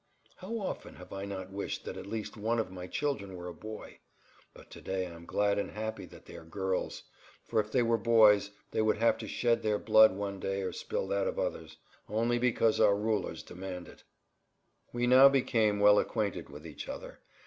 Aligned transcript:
"How 0.37 0.57
often 0.57 0.95
have 0.95 1.13
I 1.13 1.25
not 1.25 1.51
wished 1.51 1.85
that 1.85 1.95
at 1.95 2.07
least 2.07 2.35
one 2.35 2.57
of 2.57 2.71
my 2.71 2.87
children 2.87 3.35
were 3.35 3.47
a 3.47 3.53
boy? 3.53 3.99
But 4.51 4.71
to 4.71 4.81
day 4.81 5.05
I 5.05 5.11
am 5.11 5.27
glad 5.27 5.59
and 5.59 5.69
happy 5.69 6.07
that 6.07 6.25
they 6.25 6.35
are 6.37 6.43
girls; 6.43 7.03
for, 7.45 7.59
if 7.59 7.71
they 7.71 7.83
were 7.83 7.99
boys, 7.99 8.49
they 8.71 8.81
would 8.81 8.97
have 8.97 9.19
to 9.19 9.27
shed 9.27 9.61
their 9.61 9.77
blood 9.77 10.13
one 10.15 10.39
day 10.39 10.63
or 10.63 10.73
spill 10.73 11.07
that 11.09 11.27
of 11.27 11.37
others, 11.37 11.77
only 12.09 12.39
because 12.39 12.79
our 12.79 12.95
rulers 12.95 13.43
demand 13.43 13.87
it." 13.87 14.03
We 14.91 15.05
now 15.05 15.29
became 15.29 15.79
well 15.79 15.99
acquainted 15.99 16.49
with 16.49 16.65
each 16.65 16.89
other. 16.89 17.19